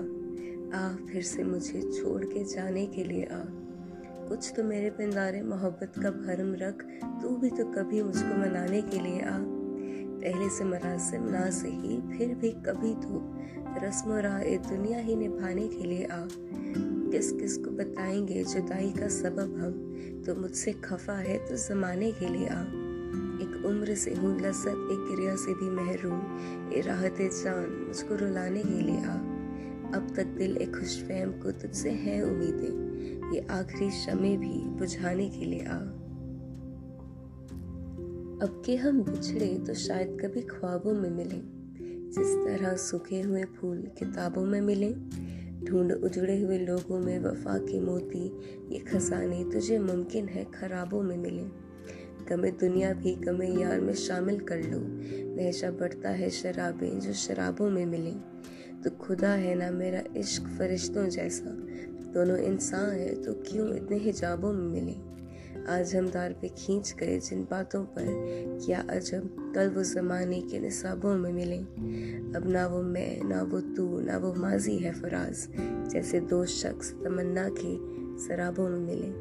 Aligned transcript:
आ 0.80 0.95
फिर 0.95 1.21
से 1.21 1.43
मुझे 1.43 1.82
छोड़ 1.82 2.25
के 2.25 2.43
जाने 2.43 2.86
के 2.86 3.04
लिए 3.04 3.23
आ। 3.23 3.39
कुछ 4.30 4.54
तो 4.55 4.64
मेरे 4.64 4.89
पिंदारे 4.89 5.41
मोहब्बत 5.41 5.93
का 5.97 6.11
भरम 6.11 6.55
रख 6.55 6.86
तू 7.21 7.29
भी 7.29 7.49
तो 7.49 7.65
कभी 7.65 8.02
मुझको 8.02 8.38
मनाने 8.38 8.81
के 8.81 8.99
लिए 8.99 9.20
आ। 9.20 9.38
पहले 10.21 10.49
से 10.49 10.63
मरासिम 10.63 11.23
ना 11.23 11.49
से 11.49 11.68
ही 11.68 12.18
फिर 12.18 12.36
भी 12.36 12.52
कभी 12.52 12.93
तो। 12.93 13.36
रस्म 13.88 14.11
राह 14.13 14.43
दुनिया 14.43 14.99
ही 14.99 15.15
निभाने 15.15 15.68
के 15.68 15.84
लिए 15.84 16.06
आ। 16.06 16.28
किस 17.11 17.32
किस 17.32 17.57
को 17.57 17.71
बताएँगे, 17.71 18.43
जुदाई 18.43 18.92
का 18.92 19.07
सबब 19.07 19.39
हम? 19.39 19.84
तो 20.25 20.36
मुझसे 20.36 20.71
खफा 20.71 21.14
है 21.14 21.38
तो 21.38 21.56
जमाने 21.56 22.11
के 22.11 22.29
लिए 22.29 22.48
आ। 22.48 22.61
एक 23.38 23.64
उम्र 23.65 23.96
से 23.96 24.14
हूँ, 24.14 24.38
लज्जत, 24.38 24.68
एक 24.68 25.15
क्रिया 25.15 25.36
से 25.36 25.54
भी 25.54 25.70
महरूम। 25.70 26.21
ये 26.74 26.82
राहत 26.82 27.18
जान, 27.21 27.86
मुझको 27.88 28.15
रुलाने 28.15 28.64
के 28.64 28.82
लिए 28.82 28.98
आ। 28.98 29.18
अब 29.88 30.14
तक 30.15 30.25
दिल 30.25 30.57
एक 30.57 30.75
खुश 30.75 31.04
फहम 31.04 31.32
को 31.32 31.51
तुझसे 31.51 31.89
है 31.89 32.23
उम्मीदें। 32.23 32.88
ये 33.34 33.48
आखिरी 33.52 33.92
शमे 33.92 34.38
भी 34.38 34.70
बुझाने 34.70 35.30
के 35.30 35.45
लिए 35.45 35.66
आ। 35.66 35.78
अब 38.44 38.64
के 38.66 38.76
हम 38.76 39.02
बिछड़े 39.02 39.64
तो 39.67 39.73
शायद 39.73 40.17
कभी 40.22 40.42
ख्वाबों 40.42 40.94
में 40.94 41.09
मिले। 41.09 41.58
जिस 42.08 42.28
तरह 42.28 42.76
सूखे 42.76 43.22
हुए 43.22 43.44
फूल 43.44 43.78
किताबों 44.00 44.45
में 44.45 44.62
मिले 44.62 44.89
ढूंढ 45.70 45.92
उजड़े 45.92 46.42
हुए 46.42 46.58
लोगों 46.58 47.00
में 47.00 47.20
वफा 47.20 47.58
के 47.58 47.80
मोती, 47.80 48.28
ये 48.73 48.80
खजाने 48.80 49.44
तुझे 49.44 49.80
मुमकिन 49.80 50.28
है 50.28 50.46
खराबों 50.46 51.02
में 51.02 51.18
मिले। 51.18 51.68
गमे 52.30 52.52
दुनिया 52.52 52.94
भी 52.94 53.16
गमे 53.16 53.48
यार 53.48 53.82
में 53.82 53.94
शामिल 53.94 54.40
कर 54.40 54.58
लो। 54.58 54.80
नशा 55.36 55.72
बढ़ता 55.72 56.09
है 56.09 56.30
शराबें 56.30 57.00
जो 57.00 57.14
शराबों 57.14 57.70
में 57.70 57.86
मिले। 57.86 58.12
तो 58.84 58.90
खुदा 58.90 59.30
है 59.30 59.56
ना 59.56 59.72
मेरा 59.72 60.04
इश्क 60.18 60.44
फरिश्तों 60.44 61.09
जैसा। 61.09 61.50
दोनों 62.14 62.38
इंसान 62.38 62.90
है 62.90 63.24
तो 63.24 63.34
क्यों 63.34 63.76
इतने 63.76 63.98
हिजाबों 63.98 64.54
में 64.54 64.81
मिले? 64.81 65.17
आज 65.70 65.95
दार 65.95 66.34
पे 66.34 66.48
खींच 66.48 66.94
गए, 67.00 67.17
जिन 67.20 67.44
बातों 67.44 67.84
पर 67.84 68.06
क्या 68.66 68.80
अजब 68.90 69.52
कल 69.56 69.70
वो 69.70 69.84
ज़माने 69.84 70.42
के 70.42 70.59
निसाबों 70.59 71.16
में 71.17 71.31
मिले। 71.31 71.58
अब 72.38 72.44
ना 72.48 72.66
वो 72.67 72.81
मैं, 72.81 73.23
ना 73.23 73.42
वो 73.44 73.59
तू, 73.59 74.00
ना 74.00 74.18
वो 74.18 74.34
माजी 74.34 74.78
है 74.78 74.94
फराज, 74.94 75.48
जैसे 75.92 76.20
दो 76.20 76.45
शख्स 76.45 76.94
तमन्ना 76.94 77.48
के 77.50 77.75
शराबों 78.28 78.70
में 78.70 78.80
मिले। 78.80 79.12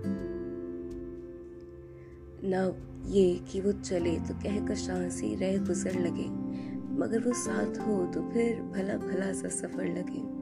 ना 2.48 2.62
ये 3.10 3.34
कि 3.50 3.60
वो 3.60 3.72
चले 3.72 4.16
तो 4.18 4.34
कह 4.34 4.66
कशां 4.66 5.10
सी 5.10 5.34
रह 5.34 5.58
गुजर 5.58 5.98
लगे, 6.00 6.28
मगर 7.00 7.20
वो 7.20 7.32
साथ 7.32 7.78
हो 7.78 8.04
तो 8.14 8.28
फिर 8.30 8.62
भला 8.62 8.96
भला 8.96 9.32
सा 9.32 9.48
सफ़र 9.48 9.84
लगे। 9.84 10.35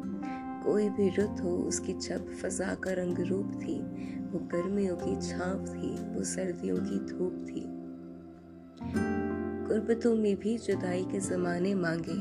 कोई 0.64 0.88
भी 0.88 1.08
रुत 1.08 1.40
हो, 1.42 1.50
उसकी 1.50 1.92
छप 1.92 2.26
फजा 2.42 2.74
का 2.74 2.92
रंग 2.92 3.18
रूप 3.18 3.52
थी, 3.54 3.78
वो 4.22 4.38
गर्मियों 4.38 4.96
की 4.96 5.16
छाप 5.28 5.64
थी, 5.68 6.14
वो 6.14 6.24
सर्दियों 6.24 6.76
की 6.76 6.98
धूप 6.98 7.46
थी। 7.48 7.64
गुर्बतों 9.68 10.14
में 10.16 10.36
भी 10.36 10.58
जुदाई 10.58 11.04
के 11.04 11.20
जमाने 11.20 11.74
मांगे, 11.74 12.16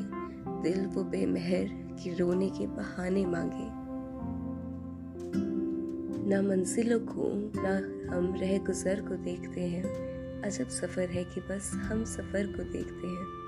दिल 0.63 0.85
वो 0.85 1.03
बेमहर 1.03 1.66
की 2.03 2.13
रोने 2.13 2.50
के 2.50 2.67
बहाने 2.67 3.25
मांगे। 3.25 3.83
ना 6.30 6.41
मंजिलों 6.41 7.00
को, 7.00 7.31
ना 7.61 7.75
हम 8.16 8.33
रह 8.38 8.57
गुजर 8.57 9.02
को 9.02 9.16
देखते 9.16 9.61
हैं, 9.61 9.83
अजब 10.41 10.68
सफ़र 10.68 11.09
है 11.09 11.23
कि 11.23 11.41
बस 11.41 11.72
हम 11.73 12.03
सफ़र 12.03 12.47
को 12.47 12.63
देखते 12.63 13.07
हैं। 13.07 13.43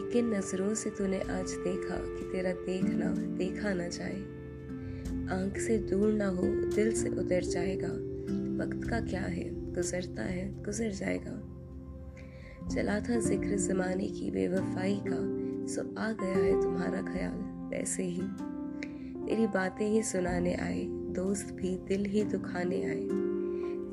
किन 0.00 0.34
नज़रों 0.34 0.74
से 0.74 0.90
तूने 0.90 1.20
आज 1.20 1.50
देखा 1.50 1.96
कि 1.96 2.28
तेरा 2.32 2.52
देखना 2.52 3.06
देखा 3.38 3.72
ना 3.74 3.88
जाए। 3.88 4.16
आँख 5.32 5.58
से 5.58 5.78
दूर 5.78 6.12
ना 6.12 6.26
हो, 6.26 6.42
दिल 6.46 6.92
से 6.92 7.08
उतर 7.08 7.44
जाएगा। 7.44 7.88
वक्त 8.64 8.90
का 8.90 9.00
क्या 9.00 9.20
है? 9.20 9.72
गुजरता 9.72 10.22
है, 10.22 10.62
गुजर 10.62 10.90
जाएगा। 10.90 11.48
चला 12.74 13.00
था 13.00 13.20
ज़िक्र 13.20 13.56
जमाने 13.56 14.08
की 14.08 14.30
बेवफाई 14.30 15.00
का, 15.06 15.18
सो 15.66 15.94
आ 15.98 16.12
गया 16.12 16.44
है 16.44 16.62
तुम्हारा 16.62 17.02
ख्याल, 17.02 17.38
वैसे 17.70 18.02
ही। 18.02 18.22
तेरी 19.26 19.46
बातें 19.46 19.88
ही 19.88 20.02
सुनाने 20.02 20.54
आए, 20.54 20.84
दोस्त 20.88 21.54
भी 21.54 21.76
दिल 21.76 22.04
ही 22.04 22.24
दुखाने 22.24 22.84
आए। 22.84 23.08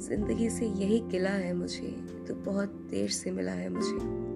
ज़िंदगी 0.07 0.49
से 0.49 0.65
यही 0.65 0.99
गिला 0.99 1.29
है 1.29 1.53
मुझे 1.53 1.95
तो 2.27 2.35
बहुत 2.35 2.69
देर 2.69 3.09
से 3.09 3.31
मिला 3.31 3.51
है 3.51 3.69
मुझे। 3.69 4.28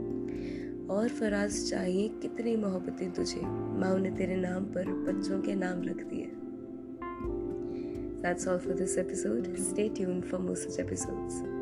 और 0.90 1.10
फराज 1.10 1.70
चाहिए 1.70 2.08
कितनी 2.22 2.56
मोहब्बतें 2.56 3.12
तुझे 3.12 3.42
माँ 3.80 3.98
ने 4.00 4.12
तेरे 4.12 4.36
नाम 4.36 4.66
पर 4.74 4.94
बच्चों 5.08 5.42
के 5.42 5.56
नाम 5.56 5.84
रख 5.84 6.04
दिए 6.04 6.32
That's 8.24 8.48
all 8.48 8.58
for 8.58 8.74
this 8.74 8.98
episode. 8.98 9.60
Stay 9.60 9.90
tuned 9.90 10.26
for 10.26 10.40
more 10.40 10.56
such 10.56 10.80
episodes. 10.80 11.53